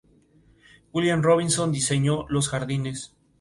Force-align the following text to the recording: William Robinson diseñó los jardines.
William 0.93 1.21
Robinson 1.21 1.71
diseñó 1.71 2.25
los 2.27 2.49
jardines. 2.49 3.13